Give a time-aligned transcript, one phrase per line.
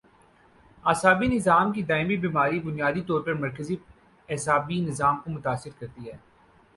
[0.85, 3.75] اعصابی نظام کی دائمی بیماری بنیادی طور پر مرکزی
[4.29, 6.17] اعصابی نظام کو متاثر کرتی ہے